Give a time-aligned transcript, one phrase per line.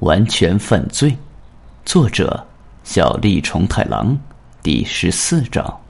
[0.00, 1.16] 完全犯罪。
[1.84, 2.44] 作者：
[2.84, 4.16] 小栗虫太郎，
[4.62, 5.80] 第十四章。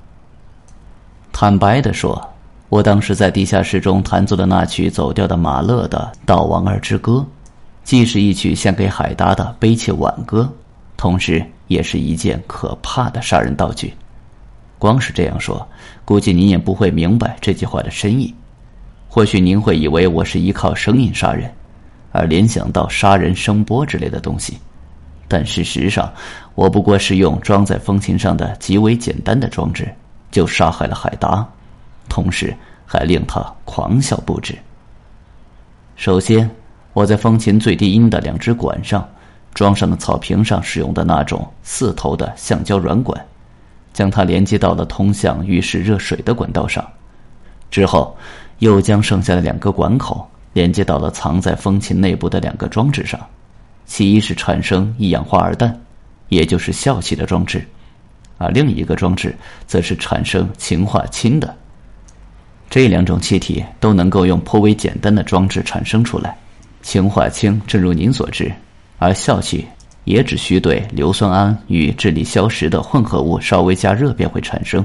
[1.32, 2.26] 坦白的说，
[2.68, 7.12] 我当时在地下室中弹奏的那曲走调的马勒的《悼亡儿之歌》，
[7.84, 10.50] 既是一曲献给海达的悲切挽歌，
[10.96, 13.92] 同时也是一件可怕的杀人道具。
[14.78, 15.66] 光是这样说，
[16.04, 18.34] 估计您也不会明白这句话的深意。
[19.08, 21.52] 或许您会以为我是依靠声音杀人，
[22.12, 24.58] 而联想到杀人声波之类的东西，
[25.26, 26.12] 但事实上，
[26.54, 29.88] 我不过是用装在风琴上的极为简单的装置，
[30.30, 31.46] 就杀害了海达，
[32.08, 32.54] 同时
[32.86, 34.56] 还令他狂笑不止。
[35.96, 36.50] 首先，
[36.92, 39.06] 我在风琴最低音的两只管上
[39.54, 43.22] 装上了草坪上使用的那种四头的橡胶软管，
[43.92, 46.86] 将它连接到了通向浴室热水的管道上，
[47.70, 48.16] 之后。
[48.60, 53.20] 又将剩下的两个管口连接到了藏在风琴内部的两个装置上，
[53.86, 55.72] 其一是产生一氧化二氮，
[56.30, 57.64] 也就是笑气的装置，
[58.38, 59.32] 而另一个装置
[59.68, 61.54] 则是产生氰化氢的。
[62.68, 66.36] 这两种气体都能够用颇为简单的装置产生出来。
[66.82, 68.52] 氰化氢正如您所知，
[68.98, 69.64] 而笑气
[70.02, 74.84] 也只需对硫酸铵与智力硝石的混合物稍微加热便会产生。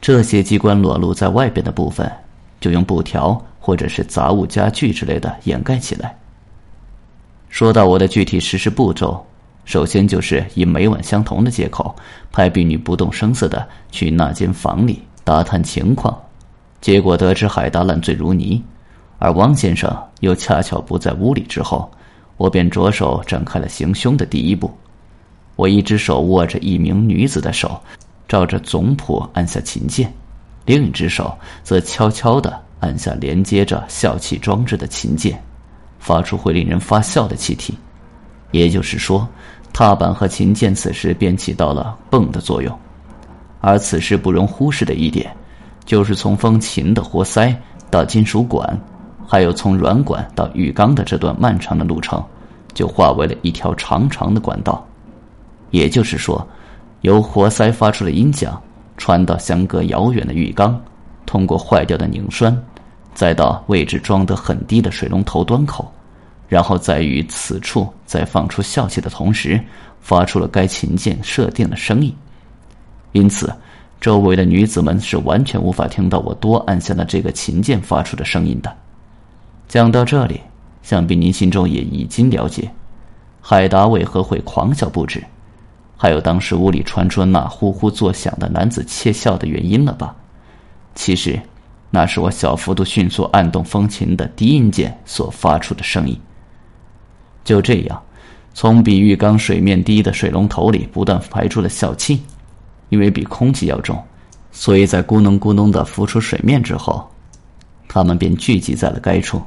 [0.00, 2.10] 这些机关裸露在外边的部分。
[2.60, 6.14] 就用布条或者是杂物家具之类的掩盖起来。
[7.48, 9.24] 说到我的具体实施步骤，
[9.64, 11.96] 首先就是以每晚相同的借口，
[12.30, 16.14] 派婢女不动声色的去那间房里打探情况。
[16.82, 18.62] 结果得知海达烂醉如泥，
[19.18, 19.90] 而王先生
[20.20, 21.90] 又恰巧不在屋里之后，
[22.36, 24.70] 我便着手展开了行凶的第一步。
[25.56, 27.80] 我一只手握着一名女子的手，
[28.28, 30.12] 照着总谱按下琴键。
[30.66, 35.42] 另一只手则悄悄的按下连接着笑气装置的琴键，
[35.98, 37.76] 发出会令人发笑的气体。
[38.50, 39.26] 也就是说，
[39.72, 42.78] 踏板和琴键此时便起到了泵的作用。
[43.60, 45.34] 而此时不容忽视的一点，
[45.84, 47.54] 就是从风琴的活塞
[47.90, 48.78] 到金属管，
[49.26, 52.22] 还有从软管到浴缸的这段漫长的路程，
[52.74, 54.86] 就化为了一条长长的管道。
[55.70, 56.46] 也就是说，
[57.00, 58.60] 由活塞发出的音响。
[58.96, 60.80] 传到相隔遥远的浴缸，
[61.26, 62.56] 通过坏掉的拧栓，
[63.14, 65.90] 再到位置装得很低的水龙头端口，
[66.48, 69.60] 然后在于此处在放出笑气的同时，
[70.00, 72.14] 发出了该琴键设定的声音。
[73.12, 73.52] 因此，
[74.00, 78.70] 周围的女子们是完全无法听到我多按下了这个琴键发出的声音的。
[79.68, 80.40] 讲到这里，
[80.82, 82.70] 想必您心中也已经了解，
[83.40, 85.24] 海达为何会狂笑不止。
[85.96, 90.14] 还有当时屋里传出那呼呼作响的男子窃笑的原因了吧？
[90.94, 91.40] 其实，
[91.90, 96.18] 那是我小幅度迅速按动风琴的低音键所发出的声音。
[97.44, 98.02] 就这样，
[98.54, 102.22] 从比浴缸水面低的水龙头里不断排出了小气，
[102.88, 104.02] 因为比空气要重，
[104.50, 107.10] 所以在咕哝咕哝的浮出水面之后，
[107.88, 109.42] 它们便聚集在了该处。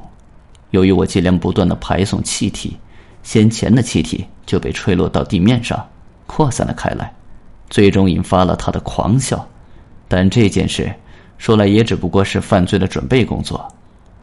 [0.70, 2.76] 由于我尽量不断的排送气体，
[3.22, 5.82] 先前的气体就被吹落到地面上。
[6.26, 7.10] 扩散了开来，
[7.70, 9.48] 最终引发了他的狂笑。
[10.06, 10.94] 但这件事
[11.38, 13.66] 说来也只不过是犯罪的准备工作。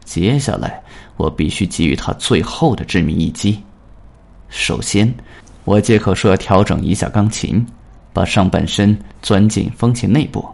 [0.04, 0.80] 接下来，
[1.16, 3.60] 我必须给予他最后的致命一击。
[4.48, 5.12] 首先，
[5.64, 7.66] 我借口说要调整一下钢琴，
[8.12, 10.46] 把上半身钻进风琴内部，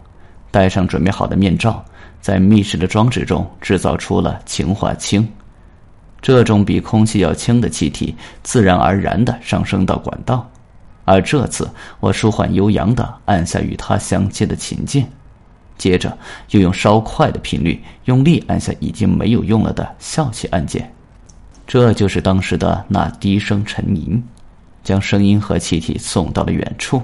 [0.49, 1.85] 戴上准备好的面罩，
[2.19, 5.27] 在密实的装置中制造出了氰化氢。
[6.19, 10.49] 这种比空气要轻的气体，自然而然的上升到管道。
[11.05, 11.69] 而这次，
[11.99, 15.05] 我舒缓悠扬的按下与它相接的琴键，
[15.77, 16.17] 接着
[16.51, 20.91] 又用稍快的频率用力按下已经没有用了的笑气按键，
[21.65, 24.23] 这就是当时的那低声沉吟，
[24.83, 27.01] 将声音和气体送到了远处。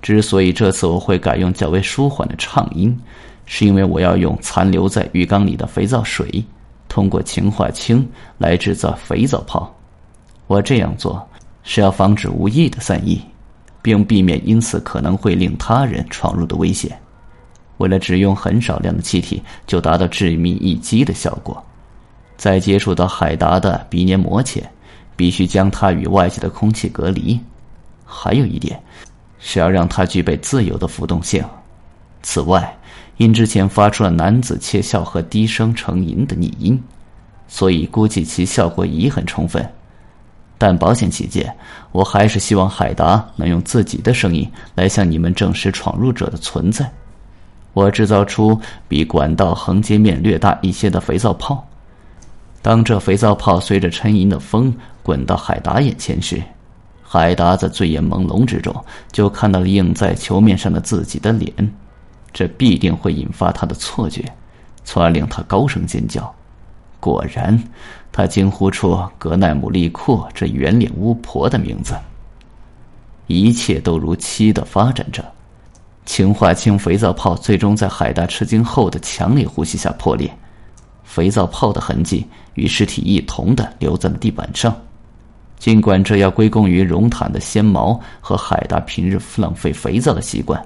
[0.00, 2.98] 之所以这次我会改用较为舒缓的唱音，
[3.46, 6.44] 是因为我要用残留在浴缸里的肥皂水，
[6.88, 9.72] 通过氰化氢来制造肥皂泡。
[10.46, 11.26] 我这样做。
[11.64, 13.22] 是要防止无意的散逸，
[13.80, 16.98] 并避免因此可能会令他人闯入的危险。
[17.82, 21.60] 为了只用很少量的气体就达到致命一击的效果，
[22.36, 24.62] 在接触到海达的鼻黏膜前，
[25.16, 27.36] 必须将它与外界的空气隔离。
[28.04, 28.80] 还有一点，
[29.40, 31.44] 是要让它具备自由的浮动性。
[32.22, 32.72] 此外，
[33.16, 36.80] 因之前发出了男子窃笑和低声成吟的拟音，
[37.48, 39.68] 所以估计其效果已很充分。
[40.56, 41.52] 但保险起见，
[41.90, 46.88] 我还是希望海达能用自己的声音来向你们证实闯入者的存在。
[47.74, 51.66] 我制造出比管道横截面略大一些的肥皂泡，
[52.60, 56.42] 当这肥皂泡随着沉吟的风滚到海达眼前时，
[57.02, 58.74] 海达在醉眼朦胧之中
[59.10, 61.50] 就看到了映在球面上的自己的脸，
[62.32, 64.24] 这必定会引发他的错觉，
[64.84, 66.32] 从而令他高声尖叫。
[67.00, 67.60] 果然，
[68.12, 71.94] 他惊呼出格奈姆利库这圆脸巫婆的名字。
[73.26, 75.24] 一切都如期的发展着，
[76.04, 80.30] 氰化氢肥皂泡最终在海达吃惊后的强烈呼吸下破裂，
[81.04, 84.76] 肥皂泡的痕迹与尸体一同的留在了地板上。
[85.58, 90.60] 尽管这要归功于荣坦的纤毛和海达平日浪费肥皂的习惯，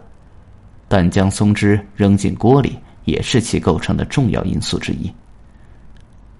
[0.88, 5.12] 但将松枝扔进锅里也是其构成的重要因素之一。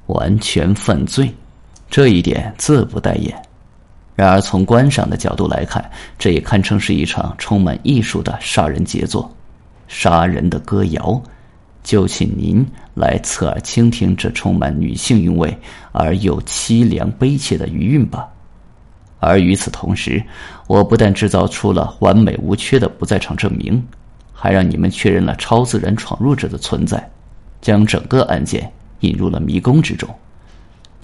[0.07, 1.31] 完全犯罪，
[1.91, 3.43] 这一点自不待言。
[4.17, 9.31] 然而，从观赏的角度来看，这也堪称是一场充满艺术的杀人杰作，
[9.87, 11.23] 杀人的歌谣。
[11.83, 15.57] 就请您来侧耳倾听这充满女性韵味
[15.93, 18.27] 而又凄凉悲切的余韵吧。
[19.21, 20.21] 而与此同时，
[20.67, 23.87] 我不但制造出了完美无缺的不在场证明，
[24.33, 27.09] 还让你们确认了超自然闯入者的存在，
[27.61, 28.69] 将整个案件
[29.01, 30.09] 引入了迷宫之中。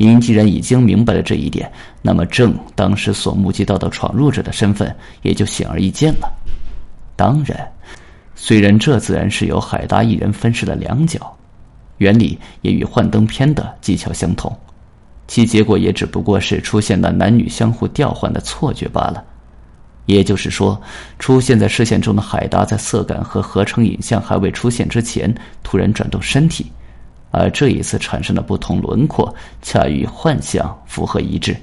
[0.03, 1.71] 您既然已经明白了这一点，
[2.03, 6.29] 那么郑当时所目击到的闯入者的身份也就显而易见了。
[7.15, 7.57] 当然，
[8.35, 11.33] 虽然这自然是由海达一人分饰了两角，
[11.99, 14.53] 原理也与幻灯片的技巧相同，
[15.29, 19.23] 其结果也只不过是出现了男女相互调换的错觉罢了。
[20.07, 20.83] 也就是说，
[21.21, 25.33] 出现在视线中的海达在色感和合成影像还未出现之前，
[25.63, 26.67] 突然转动身体。
[27.33, 31.57] 而这一次产生的不同轮廓，恰与幻象符合一致。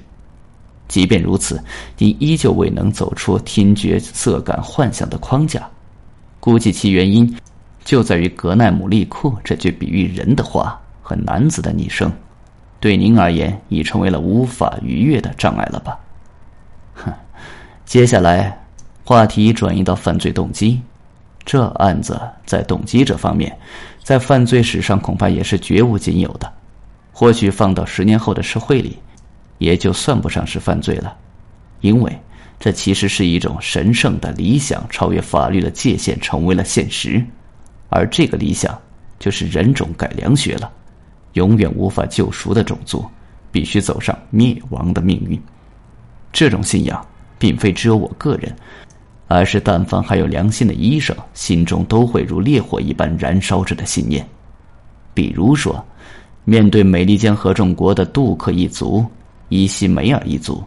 [0.89, 1.63] 即便如此，
[1.99, 5.65] 你依旧未能走出听觉、色感、幻象的框架。
[6.39, 7.37] 估计其原因，
[7.85, 12.11] 就在于格奈姆利库这句比喻人的话和男子的昵称，
[12.79, 15.99] 对您而言已成为了无法逾越的障碍了吧？
[16.95, 17.13] 哼，
[17.85, 18.65] 接下来，
[19.03, 20.81] 话题转移到犯罪动机。
[21.45, 23.57] 这案子在动机这方面。
[24.01, 26.51] 在犯罪史上恐怕也是绝无仅有的，
[27.11, 28.97] 或许放到十年后的社会里，
[29.59, 31.15] 也就算不上是犯罪了，
[31.81, 32.19] 因为
[32.59, 37.23] 这其实是一种神圣的理想，超越法律的界限，成为了现实，
[37.89, 38.75] 而这个理想
[39.19, 40.71] 就是人种改良学了，
[41.33, 43.05] 永远无法救赎的种族，
[43.51, 45.39] 必须走上灭亡的命运。
[46.33, 47.05] 这种信仰
[47.37, 48.55] 并非只有我个人。
[49.29, 54.27] 而是，但凡还有良心的医生，心中都会如烈火一般燃烧着的信念。
[55.13, 55.85] 比如说，
[56.45, 59.05] 面对美利坚合众国的杜克一族、
[59.49, 60.63] 伊西梅尔一族、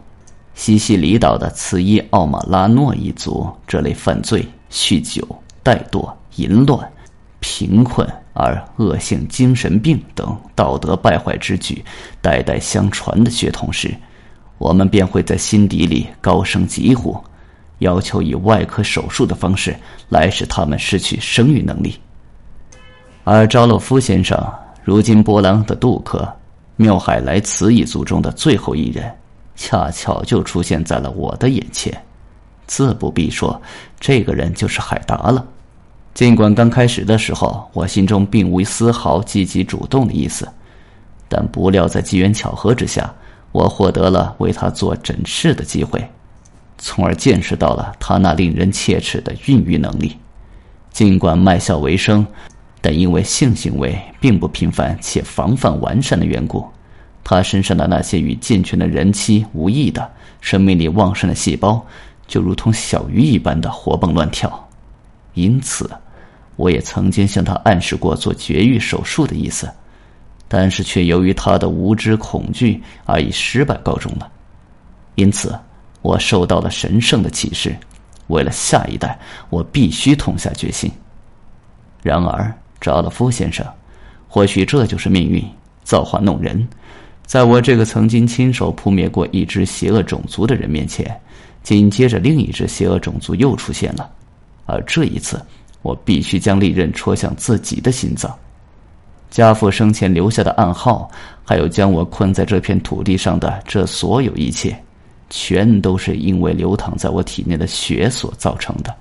[0.53, 5.27] 西西里岛的茨伊奥马拉诺一族这类犯罪、酗酒、
[5.61, 6.89] 怠惰、淫乱、
[7.41, 11.83] 贫困而恶性精神病等道德败坏之举，
[12.21, 13.93] 代代相传的血统时，
[14.57, 17.21] 我们便会在心底里高声疾呼。
[17.83, 19.75] 要求以外科手术的方式
[20.09, 21.99] 来使他们失去生育能力，
[23.23, 24.37] 而扎洛夫先生
[24.83, 26.27] 如今波兰的杜克、
[26.75, 29.13] 缪海莱茨一族中的最后一人，
[29.55, 31.95] 恰巧就出现在了我的眼前。
[32.65, 33.61] 自不必说，
[33.99, 35.45] 这个人就是海达了。
[36.13, 40.47] 尽管刚开始的时候，我心中并无丝毫积极主动的意思，
[41.27, 43.13] 但不料在机缘巧合之下，
[43.51, 46.09] 我获得了为他做诊室的机会。
[46.85, 50.17] 从而见识到了他那令人切齿的孕育能力。
[50.91, 52.27] 尽管卖笑为生，
[52.81, 56.67] 但因为性行为并不频繁且防范完善的缘故，
[57.23, 60.11] 他身上的那些与健全的人妻无异的
[60.41, 61.81] 生命力旺盛的细胞，
[62.27, 64.67] 就如同小鱼一般的活蹦乱跳。
[65.35, 65.89] 因此，
[66.57, 69.71] 我也曾经向他暗示过做绝育手术的意思，
[70.49, 74.29] 但是却由于他的无知恐惧而以失败告终了。
[75.15, 75.57] 因此。
[76.03, 77.75] 我受到了神圣的启示，
[78.27, 79.17] 为了下一代，
[79.49, 80.91] 我必须痛下决心。
[82.03, 83.65] 然而，扎勒夫先生，
[84.27, 85.43] 或许这就是命运，
[85.83, 86.67] 造化弄人。
[87.25, 91.19] 在我这个曾经亲手扑灭过一只邪恶种族的人面前，
[91.63, 94.11] 紧接着另一只邪恶种族又出现了，
[94.65, 95.41] 而这一次，
[95.81, 98.29] 我必须将利刃戳向自己的心脏。
[99.29, 101.09] 家父生前留下的暗号，
[101.45, 104.77] 还有将我困在这片土地上的这所有一切。
[105.35, 108.95] 全都是因为流淌在我体内的血所造成的。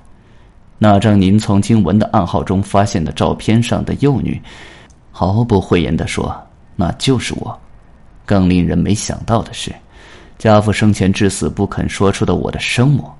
[0.78, 4.40] 那张您从经文的暗号中发现的照片上的幼女，
[5.10, 6.34] 毫不讳言的说，
[6.74, 7.56] 那就是我。
[8.24, 9.70] 更令人没想到的是，
[10.38, 13.10] 家父生前至死不肯说出的我的生母，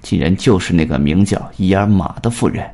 [0.00, 2.64] 竟然就是那个名叫伊尔玛的妇人。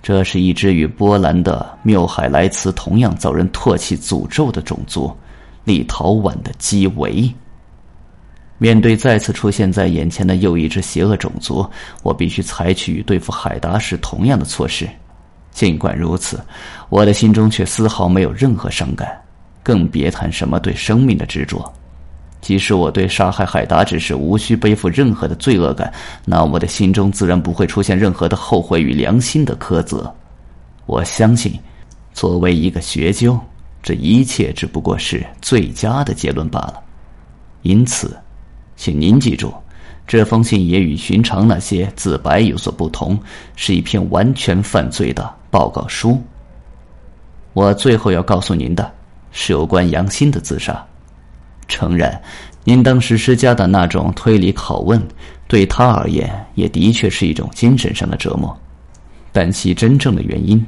[0.00, 5.12] 这是一只与波兰的缪海莱茨同样遭人唾弃诅咒的种族——
[5.64, 7.28] 立陶宛的基维。
[8.62, 11.66] 面对再次出现在眼前的又一只邪恶种族，
[12.02, 14.86] 我必须采取与对付海达时同样的措施。
[15.50, 16.38] 尽管如此，
[16.90, 19.18] 我的心中却丝毫没有任何伤感，
[19.62, 21.72] 更别谈什么对生命的执着。
[22.42, 25.90] 即使我对杀害海达之事无需背负任何的罪恶感，
[26.26, 30.14] 那我的心中自然不会出现任何的后悔与良心的苛责。
[30.84, 31.58] 我相信，
[32.12, 33.40] 作为一个学究，
[33.82, 36.74] 这一切只不过是最佳的结论罢了。
[37.62, 38.14] 因此。
[38.80, 39.52] 请您记住，
[40.06, 43.18] 这封信也与寻常那些自白有所不同，
[43.54, 46.18] 是一篇完全犯罪的报告书。
[47.52, 48.90] 我最后要告诉您的，
[49.32, 50.82] 是有关杨欣的自杀。
[51.68, 52.18] 诚然，
[52.64, 54.98] 您当时施加的那种推理拷问，
[55.46, 58.58] 对他而言也的确是一种精神上的折磨，
[59.30, 60.64] 但其真正的原因，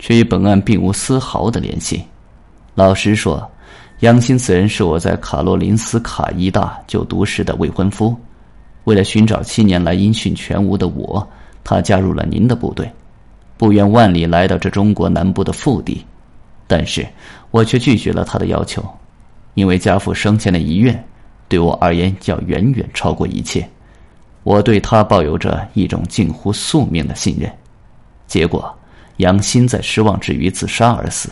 [0.00, 2.02] 却与本案并无丝毫的联系。
[2.74, 3.48] 老实说。
[4.04, 8.14] 杨欣此人是我在卡洛林斯卡医大就读时的未婚夫。
[8.84, 11.26] 为了寻找七年来音讯全无的我，
[11.64, 12.86] 他加入了您的部队，
[13.56, 16.04] 不远万里来到这中国南部的腹地。
[16.66, 17.06] 但是
[17.50, 18.84] 我却拒绝了他的要求，
[19.54, 21.02] 因为家父生前的遗愿，
[21.48, 23.66] 对我而言要远远超过一切。
[24.42, 27.50] 我对他抱有着一种近乎宿命的信任。
[28.26, 28.70] 结果，
[29.16, 31.30] 杨欣在失望之余自杀而死。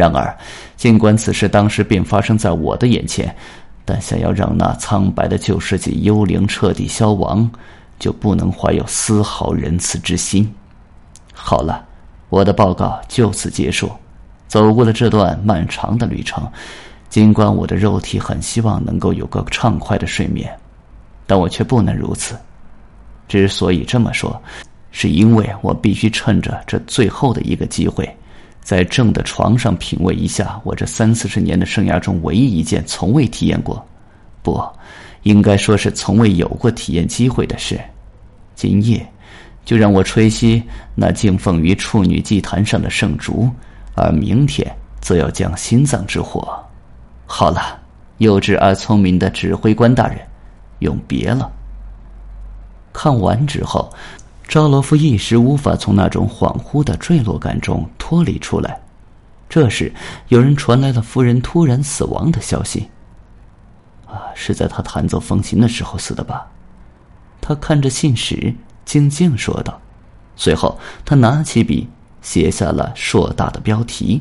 [0.00, 0.34] 然而，
[0.78, 3.36] 尽管此事当时便发生在我的眼前，
[3.84, 7.48] 但想要让那苍白的旧世纪幽灵彻底消亡，
[7.98, 10.50] 就不能怀有丝毫仁慈之心。
[11.34, 11.84] 好了，
[12.30, 13.92] 我的报告就此结束。
[14.48, 16.50] 走过了这段漫长的旅程，
[17.10, 20.50] 尽管我的肉体很希望能够有个畅快的睡眠，
[21.26, 22.34] 但我却不能如此。
[23.28, 24.40] 之所以这么说，
[24.92, 28.08] 是因为我必须趁着这最后的一个机会。
[28.62, 33.84] 在正的床上品味一下我这三四十年的生涯中唯一一件从未体验过，
[34.42, 34.62] 不，
[35.22, 37.80] 应该说是从未有过体验机会的事。
[38.54, 39.04] 今夜，
[39.64, 40.62] 就让我吹熄
[40.94, 43.48] 那敬奉于处女祭坛上的圣烛，
[43.96, 46.56] 而明天则要将心脏之火。
[47.26, 47.80] 好了，
[48.18, 50.18] 幼稚而聪明的指挥官大人，
[50.80, 51.50] 永别了。
[52.92, 53.90] 看完之后。
[54.50, 58.80] 赵罗夫一时无法从那种恍惚的坠落感中脱离出来。
[59.48, 59.94] 这时，
[60.26, 62.88] 有人传来了夫人突然死亡的消息。
[64.08, 66.48] 啊，是在他弹奏风琴的时候死的吧？
[67.40, 68.52] 他看着信使，
[68.84, 69.80] 静静说道。
[70.34, 71.88] 随后，他拿起笔，
[72.20, 74.20] 写下了硕大的标题：“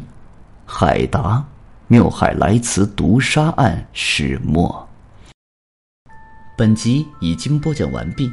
[0.63, 1.43] 海达
[1.87, 4.87] 缪海莱茨毒杀案始末。”
[6.55, 8.31] 本集已经播讲完毕，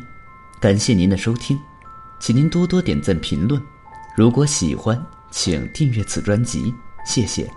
[0.60, 1.58] 感谢您的收听。
[2.18, 3.60] 请您多多点赞评论，
[4.16, 7.48] 如果喜欢，请订阅此专辑，谢谢。